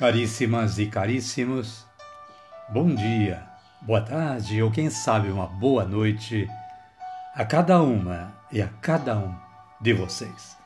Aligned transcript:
Caríssimas 0.00 0.78
e 0.78 0.86
caríssimos, 0.86 1.84
bom 2.70 2.94
dia, 2.94 3.42
boa 3.82 4.00
tarde 4.00 4.62
ou 4.62 4.70
quem 4.70 4.88
sabe 4.88 5.28
uma 5.28 5.46
boa 5.46 5.84
noite 5.84 6.48
a 7.34 7.44
cada 7.44 7.82
uma 7.82 8.32
e 8.50 8.62
a 8.62 8.68
cada 8.80 9.18
um 9.18 9.34
de 9.78 9.92
vocês. 9.92 10.56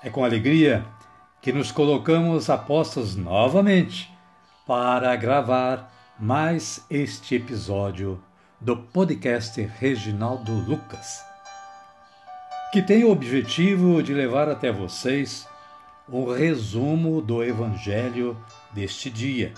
É 0.00 0.08
com 0.08 0.24
alegria 0.24 0.86
que 1.42 1.52
nos 1.52 1.72
colocamos 1.72 2.48
a 2.48 2.56
postos 2.56 3.16
novamente 3.16 4.16
para 4.64 5.16
gravar 5.16 5.92
mais 6.16 6.86
este 6.88 7.34
episódio 7.34 8.22
do 8.60 8.76
podcast 8.76 9.60
Reginaldo 9.60 10.52
Lucas, 10.52 11.20
que 12.72 12.80
tem 12.80 13.02
o 13.02 13.10
objetivo 13.10 14.00
de 14.04 14.14
levar 14.14 14.48
até 14.48 14.70
vocês 14.70 15.48
um 16.08 16.32
resumo 16.32 17.20
do 17.20 17.42
Evangelho 17.42 18.36
deste 18.72 19.10
dia, 19.10 19.52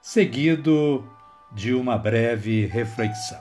seguido 0.00 1.04
de 1.52 1.72
uma 1.72 1.96
breve 1.96 2.66
reflexão. 2.66 3.40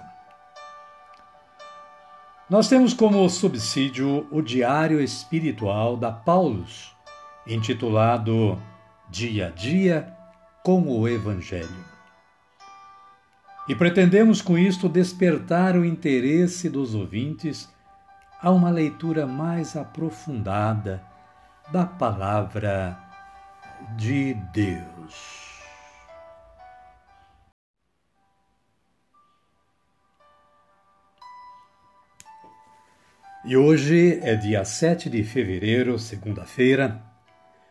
Nós 2.47 2.67
temos 2.67 2.94
como 2.94 3.27
subsídio 3.30 4.27
o 4.30 4.41
Diário 4.41 4.99
Espiritual 4.99 5.97
da 5.97 6.11
Paulus, 6.11 6.95
intitulado 7.47 8.61
Dia 9.09 9.47
a 9.47 9.49
Dia 9.49 10.13
com 10.63 10.81
o 10.88 11.08
Evangelho. 11.08 11.91
E 13.67 13.73
pretendemos 13.73 14.42
com 14.42 14.58
isto 14.58 14.89
despertar 14.89 15.75
o 15.75 15.86
interesse 15.86 16.69
dos 16.69 16.94
ouvintes 16.94 17.69
a 18.42 18.52
uma 18.52 18.69
leitura 18.69 19.25
mais 19.25 19.75
aprofundada 19.75 21.11
da 21.72 21.86
Palavra 21.86 23.00
de 23.95 24.33
Deus. 24.53 25.61
E 33.45 33.55
hoje 33.55 34.19
é 34.22 34.36
dia 34.36 34.66
7 34.66 35.09
de 35.09 35.23
fevereiro, 35.23 35.97
segunda-feira, 35.97 37.02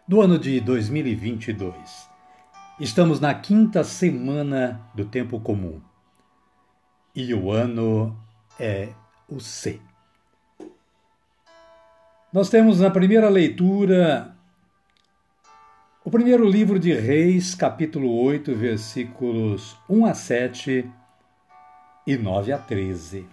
do 0.09 0.23
ano 0.23 0.39
de 0.39 0.61
2022. 0.61 2.09
Estamos 2.81 3.21
na 3.21 3.35
quinta 3.35 3.85
semana 3.85 4.81
do 4.95 5.05
tempo 5.05 5.39
comum. 5.41 5.79
E 7.15 7.35
o 7.35 7.53
ano 7.53 8.19
é 8.59 8.95
o 9.29 9.39
C. 9.41 9.79
Nós 12.33 12.49
temos 12.49 12.79
na 12.79 12.91
primeira 12.91 13.29
leitura 13.29 14.37
o 16.05 16.11
primeiro 16.13 16.49
livro 16.49 16.79
de 16.79 16.93
Reis, 16.93 17.57
capítulo 17.57 18.23
8, 18.23 18.55
versículos 18.55 19.77
1 19.89 20.07
a 20.07 20.15
7 20.15 20.89
e 22.07 22.17
9 22.17 22.53
a 22.53 22.59
13. 22.59 23.27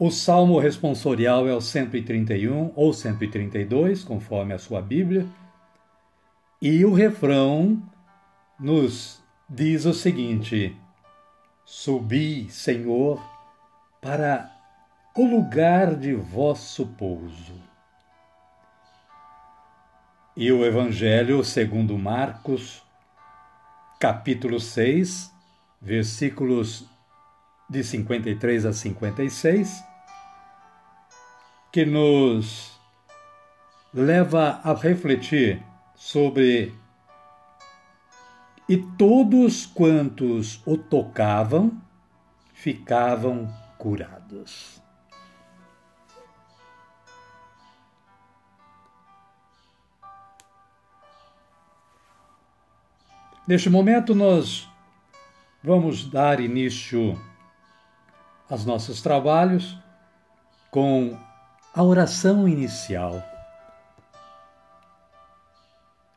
O 0.00 0.10
salmo 0.10 0.58
responsorial 0.58 1.46
é 1.46 1.54
o 1.54 1.60
131 1.60 2.72
ou 2.74 2.92
132, 2.92 4.02
conforme 4.02 4.52
a 4.52 4.58
sua 4.58 4.82
Bíblia, 4.82 5.28
e 6.60 6.84
o 6.84 6.92
refrão 6.92 7.80
nos 8.58 9.22
diz 9.48 9.84
o 9.84 9.94
seguinte: 9.94 10.76
Subi, 11.64 12.50
Senhor, 12.50 13.22
para 14.00 14.59
o 15.20 15.26
lugar 15.26 15.96
de 15.96 16.14
vosso 16.14 16.86
pouso. 16.86 17.52
E 20.34 20.50
o 20.50 20.64
Evangelho 20.64 21.44
segundo 21.44 21.98
Marcos, 21.98 22.82
capítulo 23.98 24.58
6, 24.58 25.30
versículos 25.78 26.86
de 27.68 27.84
53 27.84 28.64
a 28.64 28.72
56, 28.72 29.84
que 31.70 31.84
nos 31.84 32.80
leva 33.92 34.58
a 34.64 34.72
refletir 34.72 35.62
sobre 35.94 36.74
e 38.66 38.78
todos 38.96 39.66
quantos 39.66 40.62
o 40.64 40.78
tocavam 40.78 41.78
ficavam 42.54 43.52
curados. 43.76 44.79
Neste 53.50 53.68
momento, 53.68 54.14
nós 54.14 54.68
vamos 55.60 56.08
dar 56.08 56.38
início 56.38 57.20
aos 58.48 58.64
nossos 58.64 59.02
trabalhos 59.02 59.76
com 60.70 61.18
a 61.74 61.82
oração 61.82 62.46
inicial. 62.46 63.20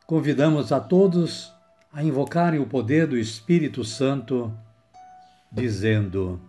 Convidamos 0.06 0.70
a 0.70 0.78
todos 0.78 1.52
a 1.92 2.04
invocarem 2.04 2.60
o 2.60 2.68
poder 2.68 3.08
do 3.08 3.18
Espírito 3.18 3.82
Santo, 3.82 4.56
dizendo: 5.50 6.40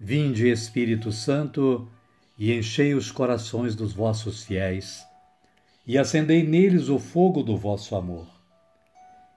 Vinde, 0.00 0.48
Espírito 0.48 1.12
Santo, 1.12 1.88
e 2.36 2.52
enchei 2.52 2.92
os 2.92 3.12
corações 3.12 3.76
dos 3.76 3.92
vossos 3.92 4.42
fiéis, 4.42 5.06
e 5.86 5.96
acendei 5.96 6.44
neles 6.44 6.88
o 6.88 6.98
fogo 6.98 7.44
do 7.44 7.56
vosso 7.56 7.94
amor. 7.94 8.37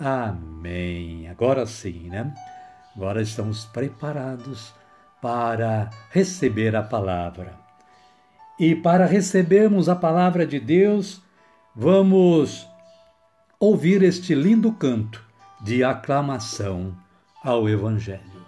Amém. 0.00 1.28
Agora 1.28 1.66
sim, 1.66 2.08
né? 2.08 2.32
Agora 2.96 3.20
estamos 3.20 3.66
preparados 3.66 4.72
para 5.20 5.90
receber 6.10 6.74
a 6.74 6.82
palavra. 6.82 7.54
E 8.58 8.74
para 8.74 9.04
recebermos 9.04 9.88
a 9.88 9.94
palavra 9.94 10.46
de 10.46 10.58
Deus, 10.58 11.22
vamos 11.76 12.66
ouvir 13.58 14.02
este 14.02 14.34
lindo 14.34 14.72
canto 14.72 15.22
de 15.60 15.84
aclamação 15.84 16.96
ao 17.44 17.68
Evangelho. 17.68 18.39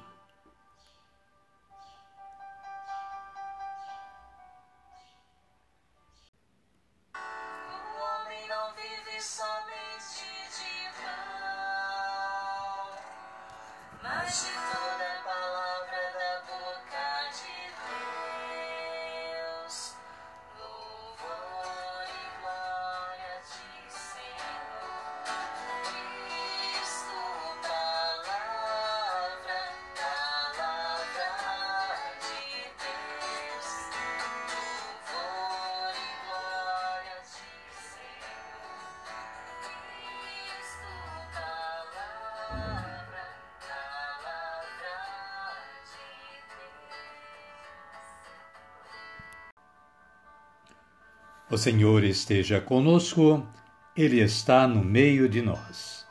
O 51.52 51.58
Senhor 51.58 52.02
esteja 52.02 52.62
conosco, 52.62 53.46
Ele 53.94 54.22
está 54.22 54.66
no 54.66 54.82
meio 54.82 55.28
de 55.28 55.42
nós. 55.42 56.06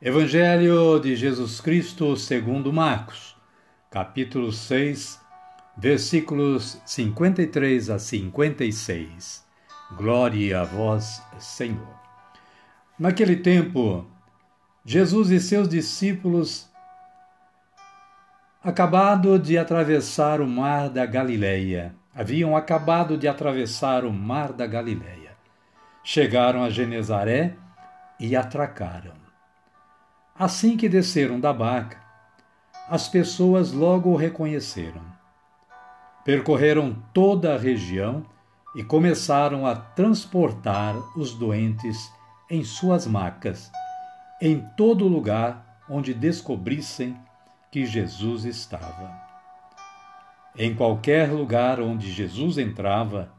Evangelho 0.00 0.98
de 0.98 1.14
Jesus 1.14 1.60
Cristo 1.60 2.16
segundo 2.16 2.72
Marcos, 2.72 3.36
capítulo 3.90 4.50
6, 4.50 5.20
versículos 5.76 6.80
53 6.86 7.90
a 7.90 7.98
56. 7.98 9.44
Glória 9.94 10.62
a 10.62 10.64
vós, 10.64 11.22
Senhor. 11.38 11.94
Naquele 12.98 13.36
tempo, 13.36 14.06
Jesus 14.86 15.30
e 15.32 15.38
seus 15.38 15.68
discípulos 15.68 16.66
acabado 18.64 19.38
de 19.38 19.58
atravessar 19.58 20.40
o 20.40 20.46
mar 20.46 20.88
da 20.88 21.04
Galileia. 21.04 21.94
Haviam 22.16 22.56
acabado 22.56 23.18
de 23.18 23.28
atravessar 23.28 24.02
o 24.02 24.10
mar 24.10 24.50
da 24.50 24.66
Galileia. 24.66 25.36
Chegaram 26.02 26.64
a 26.64 26.70
Genezaré 26.70 27.54
e 28.18 28.34
atracaram. 28.34 29.12
Assim 30.34 30.78
que 30.78 30.88
desceram 30.88 31.38
da 31.38 31.52
barca, 31.52 31.98
as 32.88 33.06
pessoas 33.06 33.70
logo 33.70 34.08
o 34.08 34.16
reconheceram. 34.16 35.02
Percorreram 36.24 36.96
toda 37.12 37.54
a 37.54 37.58
região 37.58 38.24
e 38.74 38.82
começaram 38.82 39.66
a 39.66 39.76
transportar 39.76 40.96
os 41.18 41.34
doentes 41.34 42.10
em 42.50 42.64
suas 42.64 43.06
macas, 43.06 43.70
em 44.40 44.66
todo 44.74 45.06
lugar 45.06 45.82
onde 45.86 46.14
descobrissem 46.14 47.14
que 47.70 47.84
Jesus 47.84 48.46
estava. 48.46 49.25
Em 50.58 50.74
qualquer 50.74 51.30
lugar 51.30 51.80
onde 51.80 52.10
Jesus 52.10 52.56
entrava, 52.56 53.30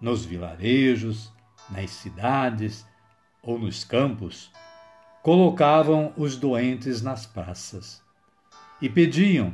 nos 0.00 0.24
vilarejos, 0.24 1.30
nas 1.68 1.90
cidades 1.90 2.86
ou 3.42 3.58
nos 3.58 3.84
campos, 3.84 4.50
colocavam 5.22 6.14
os 6.16 6.38
doentes 6.38 7.02
nas 7.02 7.26
praças 7.26 8.02
e 8.80 8.88
pediam 8.88 9.52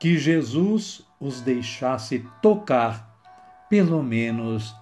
que 0.00 0.18
Jesus 0.18 1.06
os 1.20 1.40
deixasse 1.40 2.26
tocar, 2.42 3.08
pelo 3.68 4.02
menos 4.02 4.74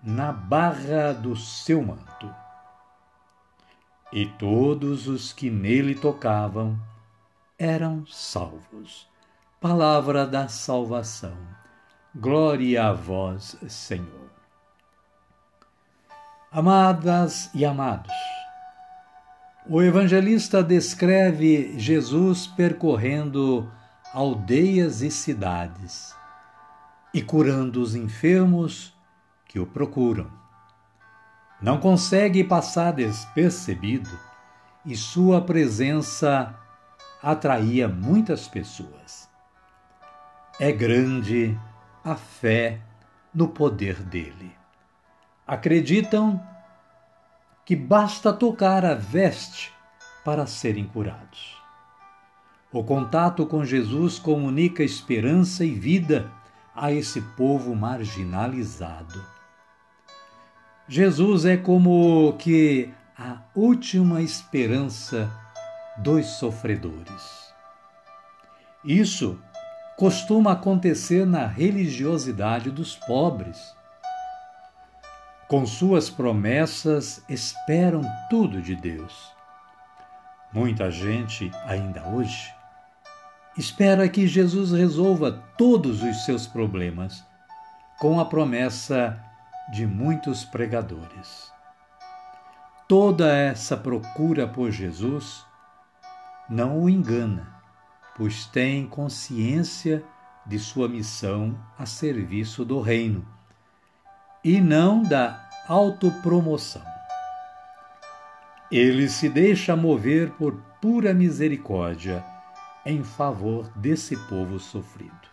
na 0.00 0.30
barra 0.30 1.12
do 1.12 1.34
seu 1.34 1.82
manto. 1.82 2.32
E 4.12 4.24
todos 4.24 5.08
os 5.08 5.32
que 5.32 5.50
nele 5.50 5.96
tocavam 5.96 6.80
eram 7.58 8.06
salvos. 8.06 9.08
Palavra 9.58 10.26
da 10.26 10.48
salvação. 10.48 11.34
Glória 12.14 12.88
a 12.88 12.92
vós, 12.92 13.56
Senhor. 13.66 14.30
Amadas 16.52 17.48
e 17.54 17.64
amados, 17.64 18.12
o 19.66 19.82
evangelista 19.82 20.62
descreve 20.62 21.78
Jesus 21.78 22.46
percorrendo 22.46 23.72
aldeias 24.12 25.00
e 25.00 25.10
cidades 25.10 26.14
e 27.14 27.22
curando 27.22 27.80
os 27.80 27.94
enfermos 27.94 28.94
que 29.46 29.58
o 29.58 29.66
procuram. 29.66 30.30
Não 31.62 31.80
consegue 31.80 32.44
passar 32.44 32.92
despercebido 32.92 34.10
e 34.84 34.94
sua 34.94 35.40
presença 35.40 36.54
atraía 37.22 37.88
muitas 37.88 38.46
pessoas. 38.46 39.34
É 40.58 40.72
grande 40.72 41.58
a 42.02 42.16
fé 42.16 42.80
no 43.34 43.48
poder 43.48 44.02
dele. 44.02 44.52
Acreditam 45.46 46.42
que 47.62 47.76
basta 47.76 48.32
tocar 48.32 48.82
a 48.82 48.94
veste 48.94 49.70
para 50.24 50.46
serem 50.46 50.86
curados. 50.86 51.56
O 52.72 52.82
contato 52.82 53.44
com 53.44 53.66
Jesus 53.66 54.18
comunica 54.18 54.82
esperança 54.82 55.62
e 55.62 55.74
vida 55.74 56.32
a 56.74 56.90
esse 56.90 57.20
povo 57.20 57.76
marginalizado. 57.76 59.22
Jesus 60.88 61.44
é 61.44 61.58
como 61.58 62.34
que 62.38 62.90
a 63.18 63.42
última 63.54 64.22
esperança 64.22 65.30
dos 65.98 66.24
sofredores. 66.38 67.46
Isso 68.84 69.38
costuma 69.96 70.52
acontecer 70.52 71.26
na 71.26 71.46
religiosidade 71.46 72.70
dos 72.70 72.94
pobres 72.94 73.76
com 75.48 75.64
suas 75.64 76.10
promessas, 76.10 77.22
esperam 77.28 78.02
tudo 78.28 78.60
de 78.60 78.74
Deus. 78.74 79.32
Muita 80.52 80.90
gente, 80.90 81.52
ainda 81.64 82.02
hoje, 82.08 82.52
espera 83.56 84.08
que 84.08 84.26
Jesus 84.26 84.72
resolva 84.72 85.30
todos 85.56 86.02
os 86.02 86.24
seus 86.24 86.48
problemas 86.48 87.24
com 88.00 88.18
a 88.18 88.24
promessa 88.24 89.22
de 89.72 89.86
muitos 89.86 90.44
pregadores. 90.44 91.52
Toda 92.88 93.32
essa 93.32 93.76
procura 93.76 94.48
por 94.48 94.72
Jesus 94.72 95.44
não 96.48 96.80
o 96.80 96.90
engana, 96.90 97.55
pois 98.16 98.46
tem 98.46 98.86
consciência 98.86 100.02
de 100.46 100.58
sua 100.58 100.88
missão 100.88 101.58
a 101.78 101.84
serviço 101.84 102.64
do 102.64 102.80
Reino 102.80 103.26
e 104.42 104.60
não 104.60 105.02
da 105.02 105.48
autopromoção. 105.68 106.84
Ele 108.70 109.08
se 109.08 109.28
deixa 109.28 109.76
mover 109.76 110.30
por 110.32 110.54
pura 110.80 111.12
misericórdia 111.12 112.24
em 112.84 113.02
favor 113.04 113.70
desse 113.76 114.16
povo 114.28 114.58
sofrido. 114.58 115.28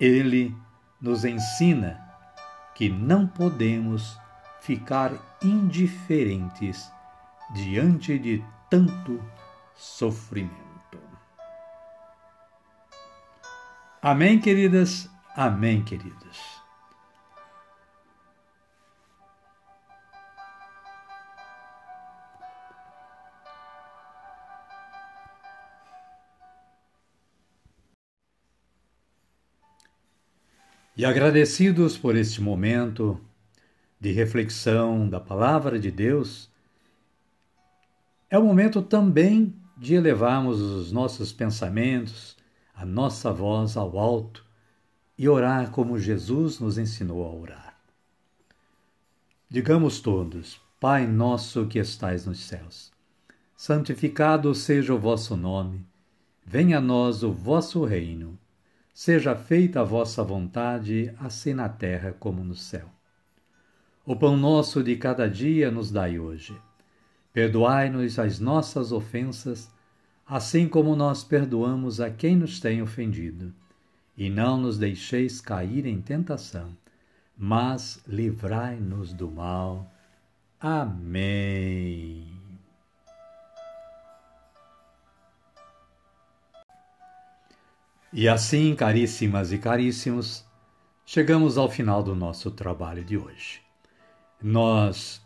Ele 0.00 0.56
nos 1.00 1.24
ensina 1.24 2.00
que 2.74 2.88
não 2.88 3.26
podemos 3.26 4.18
ficar 4.60 5.12
indiferentes 5.42 6.90
diante 7.54 8.18
de 8.18 8.42
tanto 8.70 9.22
sofrimento. 9.74 10.63
Amém, 14.06 14.38
queridas? 14.38 15.08
Amém, 15.34 15.82
queridos. 15.82 16.38
E 30.94 31.06
agradecidos 31.06 31.96
por 31.96 32.14
este 32.14 32.42
momento 32.42 33.18
de 33.98 34.12
reflexão 34.12 35.08
da 35.08 35.18
Palavra 35.18 35.78
de 35.78 35.90
Deus, 35.90 36.52
é 38.28 38.38
o 38.38 38.44
momento 38.44 38.82
também 38.82 39.56
de 39.78 39.94
elevarmos 39.94 40.60
os 40.60 40.92
nossos 40.92 41.32
pensamentos, 41.32 42.36
a 42.74 42.84
nossa 42.84 43.32
voz 43.32 43.76
ao 43.76 43.98
alto 43.98 44.44
e 45.16 45.28
orar 45.28 45.70
como 45.70 45.98
Jesus 45.98 46.58
nos 46.58 46.76
ensinou 46.76 47.24
a 47.24 47.32
orar. 47.32 47.78
Digamos 49.48 50.00
todos: 50.00 50.60
Pai 50.80 51.06
nosso 51.06 51.66
que 51.66 51.78
estais 51.78 52.26
nos 52.26 52.40
céus, 52.40 52.92
santificado 53.56 54.54
seja 54.54 54.94
o 54.94 54.98
vosso 54.98 55.36
nome, 55.36 55.86
venha 56.44 56.78
a 56.78 56.80
nós 56.80 57.22
o 57.22 57.32
vosso 57.32 57.84
reino 57.84 58.38
Seja 58.94 59.34
feita 59.34 59.80
a 59.80 59.84
vossa 59.84 60.22
vontade, 60.22 61.12
assim 61.18 61.52
na 61.52 61.68
terra 61.68 62.12
como 62.12 62.44
no 62.44 62.54
céu. 62.54 62.88
O 64.06 64.14
pão 64.14 64.36
nosso 64.36 64.84
de 64.84 64.94
cada 64.94 65.28
dia 65.28 65.68
nos 65.68 65.90
dai 65.90 66.16
hoje. 66.16 66.56
Perdoai-nos 67.32 68.20
as 68.20 68.38
nossas 68.38 68.92
ofensas, 68.92 69.68
assim 70.26 70.68
como 70.68 70.96
nós 70.96 71.22
perdoamos 71.22 72.00
a 72.00 72.10
quem 72.10 72.36
nos 72.36 72.60
tem 72.60 72.82
ofendido. 72.82 73.52
E 74.16 74.30
não 74.30 74.56
nos 74.56 74.78
deixeis 74.78 75.40
cair 75.40 75.86
em 75.86 76.00
tentação, 76.00 76.76
mas 77.36 78.00
livrai-nos 78.06 79.12
do 79.12 79.30
mal. 79.30 79.90
Amém. 80.60 82.34
E 88.12 88.28
assim, 88.28 88.76
caríssimas 88.76 89.50
e 89.50 89.58
caríssimos, 89.58 90.44
chegamos 91.04 91.58
ao 91.58 91.68
final 91.68 92.00
do 92.00 92.14
nosso 92.14 92.48
trabalho 92.52 93.04
de 93.04 93.18
hoje. 93.18 93.60
Nós 94.40 95.20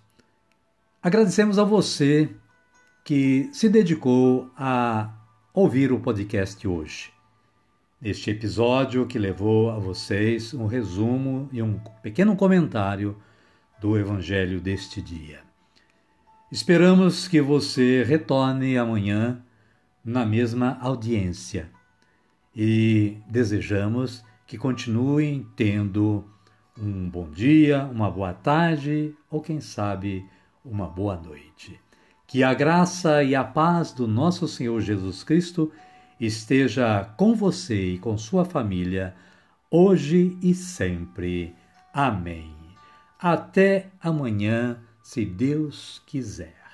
agradecemos 1.02 1.58
a 1.58 1.64
você 1.64 2.34
que 3.08 3.48
se 3.54 3.70
dedicou 3.70 4.50
a 4.54 5.10
ouvir 5.54 5.90
o 5.90 5.98
podcast 5.98 6.68
hoje. 6.68 7.10
Este 8.02 8.30
episódio 8.30 9.06
que 9.06 9.18
levou 9.18 9.70
a 9.70 9.78
vocês 9.78 10.52
um 10.52 10.66
resumo 10.66 11.48
e 11.50 11.62
um 11.62 11.78
pequeno 12.02 12.36
comentário 12.36 13.16
do 13.80 13.98
Evangelho 13.98 14.60
deste 14.60 15.00
dia. 15.00 15.40
Esperamos 16.52 17.26
que 17.26 17.40
você 17.40 18.04
retorne 18.04 18.76
amanhã 18.76 19.42
na 20.04 20.26
mesma 20.26 20.76
audiência 20.78 21.70
e 22.54 23.16
desejamos 23.26 24.22
que 24.46 24.58
continuem 24.58 25.46
tendo 25.56 26.26
um 26.78 27.08
bom 27.08 27.30
dia, 27.30 27.86
uma 27.86 28.10
boa 28.10 28.34
tarde 28.34 29.14
ou, 29.30 29.40
quem 29.40 29.62
sabe, 29.62 30.26
uma 30.62 30.86
boa 30.86 31.16
noite. 31.16 31.80
Que 32.28 32.42
a 32.42 32.52
graça 32.52 33.24
e 33.24 33.34
a 33.34 33.42
paz 33.42 33.90
do 33.90 34.06
nosso 34.06 34.46
Senhor 34.46 34.82
Jesus 34.82 35.24
Cristo 35.24 35.72
esteja 36.20 37.06
com 37.16 37.34
você 37.34 37.92
e 37.92 37.98
com 37.98 38.18
sua 38.18 38.44
família, 38.44 39.14
hoje 39.70 40.36
e 40.42 40.52
sempre. 40.52 41.54
Amém. 41.90 42.54
Até 43.18 43.86
amanhã, 43.98 44.78
se 45.02 45.24
Deus 45.24 46.02
quiser. 46.04 46.67